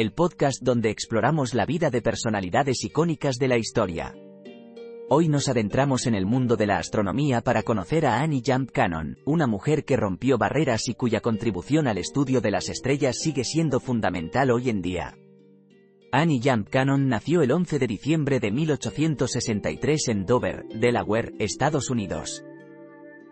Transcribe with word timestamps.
el 0.00 0.12
podcast 0.12 0.62
donde 0.62 0.88
exploramos 0.88 1.52
la 1.52 1.66
vida 1.66 1.90
de 1.90 2.00
personalidades 2.00 2.84
icónicas 2.84 3.36
de 3.36 3.48
la 3.48 3.58
historia. 3.58 4.14
Hoy 5.10 5.28
nos 5.28 5.46
adentramos 5.50 6.06
en 6.06 6.14
el 6.14 6.24
mundo 6.24 6.56
de 6.56 6.66
la 6.66 6.78
astronomía 6.78 7.42
para 7.42 7.62
conocer 7.62 8.06
a 8.06 8.22
Annie 8.22 8.42
Jump 8.42 8.70
Cannon, 8.70 9.18
una 9.26 9.46
mujer 9.46 9.84
que 9.84 9.98
rompió 9.98 10.38
barreras 10.38 10.88
y 10.88 10.94
cuya 10.94 11.20
contribución 11.20 11.86
al 11.86 11.98
estudio 11.98 12.40
de 12.40 12.50
las 12.50 12.70
estrellas 12.70 13.18
sigue 13.18 13.44
siendo 13.44 13.78
fundamental 13.78 14.50
hoy 14.50 14.70
en 14.70 14.80
día. 14.80 15.18
Annie 16.12 16.40
Jump 16.42 16.70
Cannon 16.70 17.06
nació 17.06 17.42
el 17.42 17.52
11 17.52 17.78
de 17.78 17.86
diciembre 17.86 18.40
de 18.40 18.52
1863 18.52 20.08
en 20.08 20.24
Dover, 20.24 20.64
Delaware, 20.68 21.34
Estados 21.38 21.90
Unidos. 21.90 22.42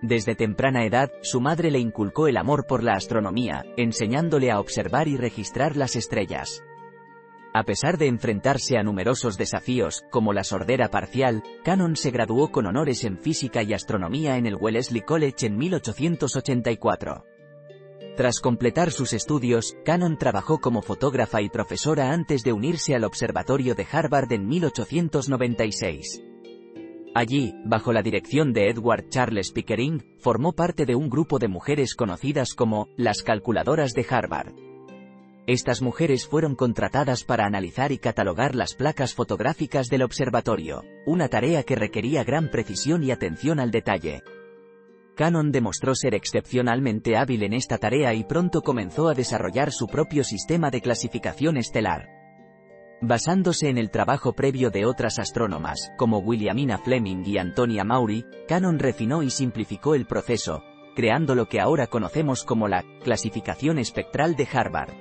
Desde 0.03 0.37
temprana 0.37 0.85
edad, 0.85 1.11
su 1.23 1.41
madre 1.41 1.71
le 1.73 1.81
inculcó 1.81 2.29
el 2.29 2.37
amor 2.37 2.67
por 2.67 2.85
la 2.85 2.93
astronomía, 2.93 3.65
enseñándole 3.77 4.53
a 4.53 4.61
observar 4.61 5.09
y 5.09 5.17
registrar 5.17 5.77
las 5.77 5.97
estrellas. 5.97 6.63
A 7.53 7.65
pesar 7.65 7.99
de 7.99 8.07
enfrentarse 8.07 8.79
a 8.79 8.85
numerosos 8.85 9.37
desafíos, 9.37 10.05
como 10.11 10.33
la 10.33 10.45
sordera 10.45 10.89
parcial, 10.91 11.43
Cannon 11.65 11.97
se 11.97 12.13
graduó 12.13 12.53
con 12.53 12.67
honores 12.67 13.03
en 13.03 13.19
física 13.19 13.65
y 13.65 13.73
astronomía 13.73 14.37
en 14.37 14.47
el 14.47 14.55
Wellesley 14.55 15.01
College 15.01 15.47
en 15.47 15.57
1884. 15.57 17.25
Tras 18.17 18.41
completar 18.41 18.93
sus 18.93 19.13
estudios, 19.13 19.77
Cannon 19.85 20.19
trabajó 20.19 20.61
como 20.61 20.83
fotógrafa 20.83 21.41
y 21.41 21.49
profesora 21.49 22.13
antes 22.13 22.43
de 22.45 22.53
unirse 22.53 22.95
al 22.95 23.05
Observatorio 23.05 23.75
de 23.75 23.87
Harvard 23.91 24.33
en 24.33 24.47
1896. 24.47 26.28
Allí, 27.19 27.53
bajo 27.65 27.93
la 27.93 28.01
dirección 28.01 28.53
de 28.53 28.71
Edward 28.71 29.09
Charles 29.09 29.51
Pickering, 29.51 30.05
formó 30.21 30.53
parte 30.53 30.87
de 30.87 30.95
un 30.95 31.11
grupo 31.11 31.41
de 31.41 31.49
mujeres 31.49 31.97
conocidas 31.97 32.55
como 32.55 32.91
las 32.97 33.25
calculadoras 33.25 33.93
de 33.93 34.07
Harvard. 34.09 34.53
Estas 35.49 35.83
mujeres 35.83 36.29
fueron 36.29 36.55
contratadas 36.55 37.25
para 37.25 37.45
analizar 37.45 37.91
y 37.91 37.99
catalogar 37.99 38.55
las 38.55 38.75
placas 38.75 39.15
fotográficas 39.15 39.89
del 39.89 40.03
observatorio, 40.03 40.85
una 41.07 41.27
tarea 41.27 41.65
que 41.65 41.75
requería 41.75 42.23
gran 42.23 42.53
precisión 42.53 43.03
y 43.03 43.11
atención 43.11 43.59
al 43.59 43.73
detalle. 43.73 44.23
Cannon 45.17 45.51
demostró 45.51 45.97
ser 45.97 46.15
excepcionalmente 46.15 47.17
hábil 47.17 47.43
en 47.43 47.53
esta 47.53 47.79
tarea 47.79 48.15
y 48.15 48.23
pronto 48.23 48.63
comenzó 48.63 49.09
a 49.09 49.15
desarrollar 49.15 49.73
su 49.73 49.89
propio 49.89 50.23
sistema 50.23 50.71
de 50.71 50.81
clasificación 50.81 51.57
estelar. 51.57 52.18
Basándose 53.01 53.69
en 53.69 53.79
el 53.79 53.91
trabajo 53.91 54.33
previo 54.33 54.71
de 54.71 54.85
otras 54.85 55.21
astrónomas, 55.21 55.93
como 55.97 56.19
Williamina 56.19 56.79
Fleming 56.79 57.23
y 57.25 57.39
Antonia 57.39 57.85
Maury, 57.85 58.25
Cannon 58.49 58.81
refinó 58.81 59.23
y 59.23 59.31
simplificó 59.31 59.95
el 59.95 60.05
proceso, 60.05 60.65
creando 60.97 61.37
lo 61.37 61.49
que 61.49 61.61
ahora 61.61 61.87
conocemos 61.87 62.43
como 62.43 62.67
la 62.67 62.85
clasificación 63.05 63.79
espectral 63.79 64.35
de 64.35 64.49
Harvard. 64.53 64.95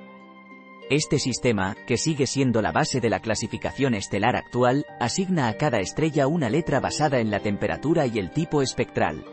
Este 0.90 1.18
sistema, 1.18 1.76
que 1.88 1.96
sigue 1.96 2.28
siendo 2.28 2.62
la 2.62 2.70
base 2.70 3.00
de 3.00 3.10
la 3.10 3.18
clasificación 3.18 3.94
estelar 3.94 4.36
actual, 4.36 4.86
asigna 5.00 5.48
a 5.48 5.54
cada 5.54 5.80
estrella 5.80 6.28
una 6.28 6.48
letra 6.48 6.78
basada 6.78 7.18
en 7.18 7.32
la 7.32 7.40
temperatura 7.40 8.06
y 8.06 8.20
el 8.20 8.30
tipo 8.30 8.62
espectral. 8.62 9.24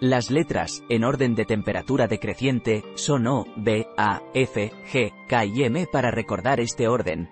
Las 0.00 0.30
letras, 0.30 0.82
en 0.90 1.02
orden 1.02 1.34
de 1.34 1.46
temperatura 1.46 2.08
decreciente, 2.08 2.84
son 2.94 3.26
O, 3.26 3.46
B, 3.56 3.86
A, 3.96 4.20
F, 4.34 4.70
G, 4.92 5.12
K 5.28 5.44
y 5.46 5.64
M 5.64 5.86
para 5.90 6.10
recordar 6.10 6.60
este 6.60 6.86
orden, 6.86 7.28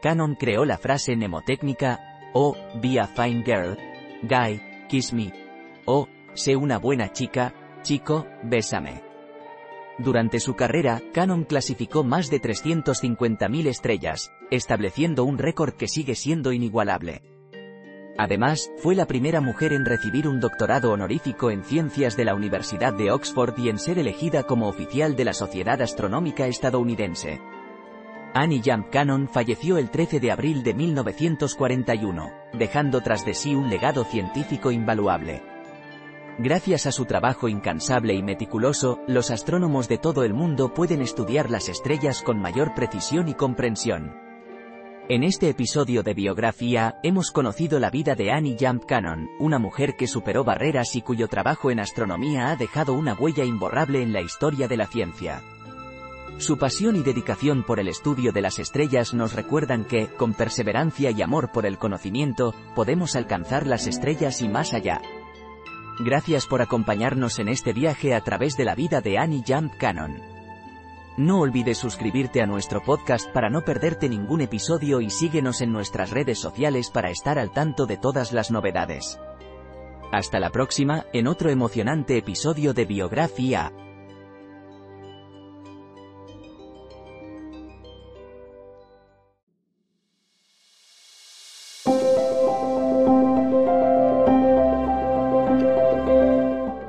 Cannon 0.00 0.34
creó 0.34 0.64
la 0.64 0.78
frase 0.78 1.14
mnemotécnica, 1.14 2.00
Oh, 2.32 2.56
be 2.80 3.00
a 3.00 3.06
fine 3.06 3.42
girl, 3.42 3.76
guy, 4.22 4.60
kiss 4.88 5.12
me. 5.12 5.32
Oh, 5.84 6.08
sé 6.34 6.56
una 6.56 6.78
buena 6.78 7.12
chica, 7.12 7.54
chico, 7.82 8.26
bésame. 8.42 9.02
Durante 9.98 10.40
su 10.40 10.54
carrera, 10.54 11.02
Cannon 11.12 11.44
clasificó 11.44 12.04
más 12.04 12.30
de 12.30 12.40
350.000 12.40 13.66
estrellas, 13.66 14.32
estableciendo 14.50 15.24
un 15.24 15.36
récord 15.36 15.74
que 15.74 15.88
sigue 15.88 16.14
siendo 16.14 16.52
inigualable. 16.52 17.22
Además, 18.16 18.70
fue 18.78 18.94
la 18.94 19.06
primera 19.06 19.40
mujer 19.40 19.72
en 19.72 19.84
recibir 19.84 20.28
un 20.28 20.40
doctorado 20.40 20.92
honorífico 20.92 21.50
en 21.50 21.64
ciencias 21.64 22.16
de 22.16 22.24
la 22.24 22.34
Universidad 22.34 22.94
de 22.94 23.10
Oxford 23.10 23.58
y 23.58 23.68
en 23.68 23.78
ser 23.78 23.98
elegida 23.98 24.44
como 24.44 24.68
oficial 24.68 25.16
de 25.16 25.24
la 25.24 25.32
Sociedad 25.32 25.80
Astronómica 25.82 26.46
Estadounidense. 26.46 27.40
Annie 28.32 28.62
Jump 28.64 28.90
Cannon 28.90 29.28
falleció 29.28 29.76
el 29.76 29.90
13 29.90 30.20
de 30.20 30.30
abril 30.30 30.62
de 30.62 30.72
1941, 30.72 32.30
dejando 32.52 33.00
tras 33.00 33.24
de 33.24 33.34
sí 33.34 33.56
un 33.56 33.68
legado 33.68 34.04
científico 34.04 34.70
invaluable. 34.70 35.42
Gracias 36.38 36.86
a 36.86 36.92
su 36.92 37.06
trabajo 37.06 37.48
incansable 37.48 38.14
y 38.14 38.22
meticuloso, 38.22 39.00
los 39.08 39.32
astrónomos 39.32 39.88
de 39.88 39.98
todo 39.98 40.22
el 40.22 40.32
mundo 40.32 40.72
pueden 40.72 41.02
estudiar 41.02 41.50
las 41.50 41.68
estrellas 41.68 42.22
con 42.22 42.40
mayor 42.40 42.72
precisión 42.74 43.28
y 43.28 43.34
comprensión. 43.34 44.14
En 45.08 45.24
este 45.24 45.48
episodio 45.48 46.04
de 46.04 46.14
biografía, 46.14 47.00
hemos 47.02 47.32
conocido 47.32 47.80
la 47.80 47.90
vida 47.90 48.14
de 48.14 48.30
Annie 48.30 48.56
Jump 48.58 48.84
Cannon, 48.86 49.28
una 49.40 49.58
mujer 49.58 49.96
que 49.96 50.06
superó 50.06 50.44
barreras 50.44 50.94
y 50.94 51.02
cuyo 51.02 51.26
trabajo 51.26 51.72
en 51.72 51.80
astronomía 51.80 52.52
ha 52.52 52.56
dejado 52.56 52.92
una 52.92 53.14
huella 53.14 53.44
imborrable 53.44 54.02
en 54.02 54.12
la 54.12 54.20
historia 54.20 54.68
de 54.68 54.76
la 54.76 54.86
ciencia. 54.86 55.42
Su 56.40 56.56
pasión 56.56 56.96
y 56.96 57.02
dedicación 57.02 57.62
por 57.62 57.80
el 57.80 57.88
estudio 57.88 58.32
de 58.32 58.40
las 58.40 58.58
estrellas 58.58 59.12
nos 59.12 59.34
recuerdan 59.34 59.84
que, 59.84 60.06
con 60.06 60.32
perseverancia 60.32 61.10
y 61.10 61.20
amor 61.20 61.52
por 61.52 61.66
el 61.66 61.76
conocimiento, 61.76 62.54
podemos 62.74 63.14
alcanzar 63.14 63.66
las 63.66 63.86
estrellas 63.86 64.40
y 64.40 64.48
más 64.48 64.72
allá. 64.72 65.02
Gracias 65.98 66.46
por 66.46 66.62
acompañarnos 66.62 67.38
en 67.40 67.48
este 67.48 67.74
viaje 67.74 68.14
a 68.14 68.22
través 68.22 68.56
de 68.56 68.64
la 68.64 68.74
vida 68.74 69.02
de 69.02 69.18
Annie 69.18 69.44
Jump 69.46 69.74
Cannon. 69.76 70.16
No 71.18 71.40
olvides 71.40 71.76
suscribirte 71.76 72.40
a 72.40 72.46
nuestro 72.46 72.82
podcast 72.82 73.30
para 73.34 73.50
no 73.50 73.60
perderte 73.60 74.08
ningún 74.08 74.40
episodio 74.40 75.02
y 75.02 75.10
síguenos 75.10 75.60
en 75.60 75.72
nuestras 75.72 76.08
redes 76.08 76.38
sociales 76.38 76.88
para 76.88 77.10
estar 77.10 77.38
al 77.38 77.52
tanto 77.52 77.84
de 77.84 77.98
todas 77.98 78.32
las 78.32 78.50
novedades. 78.50 79.20
Hasta 80.10 80.40
la 80.40 80.48
próxima, 80.48 81.04
en 81.12 81.26
otro 81.26 81.50
emocionante 81.50 82.16
episodio 82.16 82.72
de 82.72 82.86
Biografía. 82.86 83.70